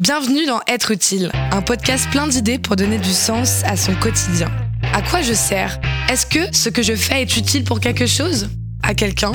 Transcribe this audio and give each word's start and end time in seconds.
Bienvenue 0.00 0.46
dans 0.46 0.60
Être 0.68 0.92
utile, 0.92 1.32
un 1.50 1.60
podcast 1.60 2.08
plein 2.12 2.28
d'idées 2.28 2.60
pour 2.60 2.76
donner 2.76 2.98
du 2.98 3.10
sens 3.10 3.64
à 3.64 3.76
son 3.76 3.96
quotidien. 3.96 4.46
À 4.94 5.02
quoi 5.02 5.22
je 5.22 5.32
sers? 5.32 5.80
Est-ce 6.08 6.24
que 6.24 6.56
ce 6.56 6.68
que 6.68 6.84
je 6.84 6.94
fais 6.94 7.22
est 7.22 7.36
utile 7.36 7.64
pour 7.64 7.80
quelque 7.80 8.06
chose? 8.06 8.48
À 8.84 8.94
quelqu'un? 8.94 9.32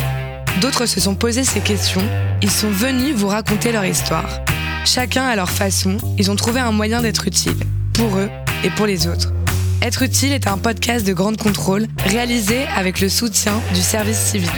D'autres 0.62 0.86
se 0.86 1.02
sont 1.02 1.16
posés 1.16 1.44
ces 1.44 1.60
questions. 1.60 2.02
Ils 2.42 2.50
sont 2.50 2.70
venus 2.70 3.14
vous 3.14 3.28
raconter 3.28 3.74
leur 3.74 3.84
histoire. 3.84 4.40
Chacun 4.86 5.26
à 5.26 5.36
leur 5.36 5.50
façon, 5.50 5.98
ils 6.18 6.32
ont 6.32 6.38
trouvé 6.38 6.62
un 6.62 6.72
moyen 6.72 7.02
d'être 7.02 7.28
utile, 7.28 7.58
pour 7.94 8.16
eux 8.16 8.30
et 8.64 8.70
pour 8.70 8.86
les 8.86 9.06
autres. 9.06 9.34
Être 9.82 10.04
utile 10.04 10.32
est 10.32 10.48
un 10.48 10.58
podcast 10.58 11.06
de 11.06 11.12
grande 11.12 11.36
contrôle 11.36 11.88
réalisé 12.06 12.64
avec 12.78 13.02
le 13.02 13.10
soutien 13.10 13.60
du 13.74 13.82
service 13.82 14.18
civique. 14.18 14.50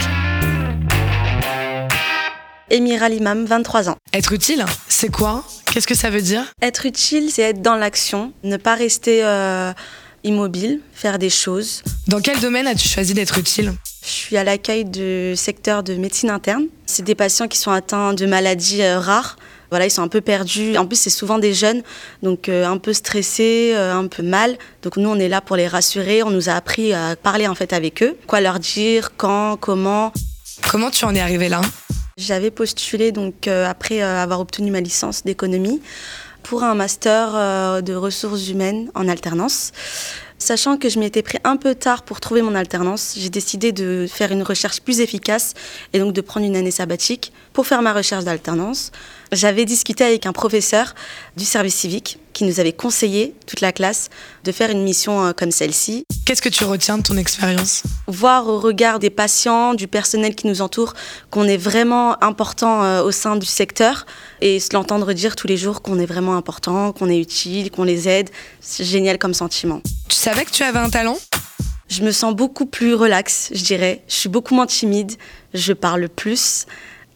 Émira 2.76 3.08
Limam, 3.08 3.46
23 3.46 3.88
ans. 3.88 3.96
Être 4.12 4.34
utile, 4.34 4.62
c'est 4.86 5.10
quoi? 5.10 5.42
Qu'est-ce 5.72 5.86
que 5.86 5.94
ça 5.94 6.10
veut 6.10 6.20
dire? 6.20 6.44
Être 6.60 6.84
utile, 6.84 7.30
c'est 7.30 7.40
être 7.40 7.62
dans 7.62 7.74
l'action, 7.74 8.34
ne 8.44 8.58
pas 8.58 8.74
rester 8.74 9.24
euh, 9.24 9.72
immobile, 10.24 10.80
faire 10.92 11.18
des 11.18 11.30
choses. 11.30 11.82
Dans 12.06 12.20
quel 12.20 12.38
domaine 12.38 12.66
as-tu 12.66 12.86
choisi 12.86 13.14
d'être 13.14 13.38
utile? 13.38 13.72
Je 14.02 14.10
suis 14.10 14.36
à 14.36 14.44
l'accueil 14.44 14.84
du 14.84 15.34
secteur 15.36 15.82
de 15.82 15.94
médecine 15.94 16.28
interne. 16.28 16.66
C'est 16.84 17.02
des 17.02 17.14
patients 17.14 17.48
qui 17.48 17.56
sont 17.56 17.70
atteints 17.70 18.12
de 18.12 18.26
maladies 18.26 18.82
euh, 18.82 19.00
rares. 19.00 19.36
Voilà, 19.70 19.86
ils 19.86 19.90
sont 19.90 20.02
un 20.02 20.08
peu 20.08 20.20
perdus. 20.20 20.76
En 20.76 20.84
plus, 20.84 21.00
c'est 21.00 21.08
souvent 21.08 21.38
des 21.38 21.54
jeunes, 21.54 21.82
donc 22.22 22.50
euh, 22.50 22.66
un 22.66 22.76
peu 22.76 22.92
stressés, 22.92 23.74
un 23.74 24.06
peu 24.06 24.22
mal. 24.22 24.58
Donc 24.82 24.98
nous, 24.98 25.08
on 25.08 25.18
est 25.18 25.28
là 25.28 25.40
pour 25.40 25.56
les 25.56 25.66
rassurer. 25.66 26.22
On 26.22 26.30
nous 26.30 26.50
a 26.50 26.52
appris 26.52 26.92
à 26.92 27.16
parler 27.16 27.48
en 27.48 27.54
fait 27.54 27.72
avec 27.72 28.02
eux, 28.02 28.18
quoi 28.26 28.42
leur 28.42 28.60
dire, 28.60 29.12
quand, 29.16 29.56
comment? 29.56 30.12
Comment 30.70 30.90
tu 30.90 31.06
en 31.06 31.14
es 31.14 31.20
arrivé 31.20 31.48
là? 31.48 31.62
J'avais 32.18 32.50
postulé 32.50 33.12
donc 33.12 33.46
euh, 33.46 33.66
après 33.68 34.02
euh, 34.02 34.22
avoir 34.22 34.40
obtenu 34.40 34.70
ma 34.70 34.80
licence 34.80 35.22
d'économie 35.24 35.82
pour 36.42 36.64
un 36.64 36.74
master 36.74 37.32
euh, 37.34 37.80
de 37.82 37.94
ressources 37.94 38.48
humaines 38.48 38.90
en 38.94 39.06
alternance. 39.06 39.72
Sachant 40.38 40.78
que 40.78 40.88
je 40.88 40.98
m'étais 40.98 41.22
pris 41.22 41.38
un 41.44 41.56
peu 41.56 41.74
tard 41.74 42.04
pour 42.04 42.20
trouver 42.20 42.40
mon 42.40 42.54
alternance, 42.54 43.16
j'ai 43.18 43.28
décidé 43.28 43.72
de 43.72 44.06
faire 44.08 44.32
une 44.32 44.42
recherche 44.42 44.80
plus 44.80 45.00
efficace 45.00 45.52
et 45.92 45.98
donc 45.98 46.14
de 46.14 46.20
prendre 46.22 46.46
une 46.46 46.56
année 46.56 46.70
sabbatique 46.70 47.32
pour 47.52 47.66
faire 47.66 47.82
ma 47.82 47.92
recherche 47.92 48.24
d'alternance. 48.24 48.92
J'avais 49.32 49.64
discuté 49.64 50.04
avec 50.04 50.24
un 50.24 50.32
professeur 50.32 50.94
du 51.36 51.44
service 51.44 51.74
civique 51.74 52.18
qui 52.32 52.44
nous 52.44 52.60
avait 52.60 52.72
conseillé, 52.72 53.34
toute 53.46 53.60
la 53.60 53.72
classe, 53.72 54.10
de 54.44 54.52
faire 54.52 54.70
une 54.70 54.82
mission 54.82 55.24
euh, 55.24 55.32
comme 55.32 55.50
celle-ci. 55.50 56.04
Qu'est-ce 56.24 56.42
que 56.42 56.48
tu 56.48 56.64
retiens 56.64 56.98
de 56.98 57.02
ton 57.02 57.16
expérience? 57.16 57.82
Voir 58.06 58.48
au 58.48 58.58
regard 58.58 58.98
des 58.98 59.10
patients, 59.10 59.74
du 59.74 59.86
personnel 59.86 60.34
qui 60.34 60.46
nous 60.46 60.60
entoure, 60.60 60.94
qu'on 61.30 61.44
est 61.44 61.56
vraiment 61.56 62.22
important 62.22 62.82
euh, 62.82 63.02
au 63.02 63.10
sein 63.10 63.36
du 63.36 63.46
secteur 63.46 64.06
et 64.40 64.60
se 64.60 64.74
l'entendre 64.74 65.12
dire 65.12 65.36
tous 65.36 65.46
les 65.46 65.56
jours 65.56 65.82
qu'on 65.82 65.98
est 65.98 66.06
vraiment 66.06 66.36
important, 66.36 66.92
qu'on 66.92 67.08
est 67.08 67.18
utile, 67.18 67.70
qu'on 67.70 67.84
les 67.84 68.08
aide. 68.08 68.30
C'est 68.60 68.84
génial 68.84 69.18
comme 69.18 69.34
sentiment. 69.34 69.80
Tu 70.08 70.16
savais 70.16 70.44
que 70.44 70.50
tu 70.50 70.62
avais 70.62 70.78
un 70.78 70.90
talent? 70.90 71.18
Je 71.88 72.02
me 72.02 72.10
sens 72.10 72.34
beaucoup 72.34 72.66
plus 72.66 72.94
relax, 72.94 73.50
je 73.54 73.62
dirais. 73.62 74.02
Je 74.08 74.14
suis 74.14 74.28
beaucoup 74.28 74.54
moins 74.54 74.66
timide, 74.66 75.12
je 75.54 75.72
parle 75.72 76.08
plus. 76.08 76.66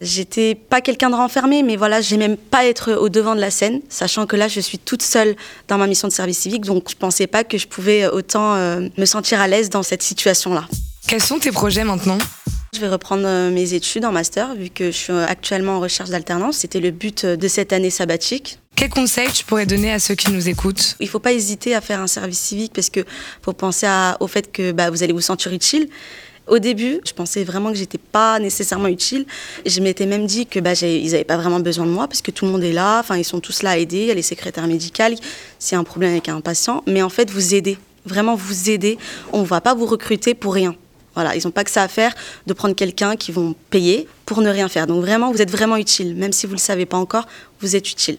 J'étais 0.00 0.54
pas 0.54 0.80
quelqu'un 0.80 1.10
de 1.10 1.14
renfermé, 1.14 1.62
mais 1.62 1.76
voilà, 1.76 2.00
j'ai 2.00 2.16
même 2.16 2.38
pas 2.38 2.64
être 2.64 2.94
au 2.94 3.10
devant 3.10 3.34
de 3.34 3.40
la 3.40 3.50
scène, 3.50 3.82
sachant 3.90 4.26
que 4.26 4.34
là, 4.34 4.48
je 4.48 4.58
suis 4.60 4.78
toute 4.78 5.02
seule 5.02 5.36
dans 5.68 5.76
ma 5.76 5.86
mission 5.86 6.08
de 6.08 6.12
service 6.12 6.38
civique, 6.38 6.64
donc 6.64 6.88
je 6.88 6.96
pensais 6.96 7.26
pas 7.26 7.44
que 7.44 7.58
je 7.58 7.66
pouvais 7.66 8.06
autant 8.06 8.54
euh, 8.54 8.88
me 8.96 9.04
sentir 9.04 9.40
à 9.40 9.48
l'aise 9.48 9.68
dans 9.68 9.82
cette 9.82 10.02
situation-là. 10.02 10.66
Quels 11.06 11.20
sont 11.20 11.38
tes 11.38 11.52
projets 11.52 11.84
maintenant? 11.84 12.16
Je 12.74 12.80
vais 12.80 12.88
reprendre 12.88 13.24
euh, 13.26 13.50
mes 13.50 13.74
études 13.74 14.06
en 14.06 14.12
master, 14.12 14.54
vu 14.54 14.70
que 14.70 14.86
je 14.86 14.96
suis 14.96 15.12
actuellement 15.12 15.76
en 15.76 15.80
recherche 15.80 16.08
d'alternance. 16.08 16.58
C'était 16.58 16.80
le 16.80 16.92
but 16.92 17.26
de 17.26 17.48
cette 17.48 17.74
année 17.74 17.90
sabbatique. 17.90 18.58
Quels 18.76 18.88
conseils 18.88 19.30
tu 19.32 19.44
pourrais 19.44 19.66
donner 19.66 19.92
à 19.92 19.98
ceux 19.98 20.14
qui 20.14 20.30
nous 20.30 20.48
écoutent? 20.48 20.96
Il 21.00 21.04
ne 21.04 21.10
faut 21.10 21.18
pas 21.18 21.32
hésiter 21.32 21.74
à 21.74 21.82
faire 21.82 22.00
un 22.00 22.06
service 22.06 22.38
civique 22.38 22.72
parce 22.74 22.88
que 22.88 23.00
faut 23.42 23.52
penser 23.52 23.86
au 24.20 24.26
fait 24.26 24.50
que 24.50 24.72
bah, 24.72 24.88
vous 24.88 25.02
allez 25.02 25.12
vous 25.12 25.20
sentir 25.20 25.52
utile. 25.52 25.90
Au 26.50 26.58
début, 26.58 27.00
je 27.06 27.12
pensais 27.12 27.44
vraiment 27.44 27.70
que 27.70 27.78
j'étais 27.78 27.96
pas 27.96 28.40
nécessairement 28.40 28.88
utile. 28.88 29.24
Je 29.64 29.80
m'étais 29.80 30.05
même 30.05 30.27
dit 30.27 30.46
que 30.46 30.58
bah, 30.58 30.72
ils 30.83 31.12
n'avaient 31.12 31.22
pas 31.22 31.36
vraiment 31.36 31.61
besoin 31.61 31.86
de 31.86 31.92
moi 31.92 32.08
parce 32.08 32.22
que 32.22 32.33
tout 32.33 32.44
le 32.44 32.50
monde 32.50 32.64
est 32.64 32.72
là. 32.72 32.98
Enfin, 32.98 33.16
ils 33.16 33.24
sont 33.24 33.38
tous 33.38 33.62
là 33.62 33.70
à 33.70 33.77
aider. 33.77 33.98
Il 33.98 34.06
y 34.06 34.11
a 34.11 34.14
les 34.14 34.22
secrétaires 34.22 34.66
médicales. 34.66 35.14
S'il 35.60 35.77
y 35.77 35.77
a 35.77 35.78
un 35.78 35.84
problème 35.84 36.10
avec 36.10 36.28
un 36.28 36.40
patient, 36.40 36.83
mais 36.89 37.02
en 37.02 37.08
fait, 37.08 37.30
vous 37.30 37.55
aidez. 37.55 37.78
Vraiment, 38.05 38.34
vous 38.34 38.68
aidez. 38.68 38.98
On 39.33 39.42
ne 39.42 39.46
va 39.46 39.60
pas 39.60 39.74
vous 39.74 39.86
recruter 39.86 40.34
pour 40.34 40.52
rien. 40.52 40.74
Voilà, 41.14 41.36
ils 41.36 41.44
n'ont 41.44 41.52
pas 41.52 41.62
que 41.62 41.70
ça 41.70 41.84
à 41.84 41.89
faire 41.89 42.14
de 42.48 42.52
prendre 42.52 42.74
quelqu'un 42.74 43.14
qui 43.14 43.30
vont 43.30 43.55
payer 43.70 44.08
pour 44.27 44.42
ne 44.42 44.50
rien 44.50 44.68
faire. 44.68 44.89
Donc 44.89 45.02
vraiment, 45.02 45.30
vous 45.30 45.40
êtes 45.40 45.52
vraiment 45.52 45.77
utile. 45.77 46.16
Même 46.16 46.33
si 46.33 46.46
vous 46.46 46.52
ne 46.55 46.58
le 46.58 46.62
savez 46.62 46.84
pas 46.84 46.96
encore, 46.96 47.28
vous 47.60 47.77
êtes 47.77 47.89
utile. 47.92 48.18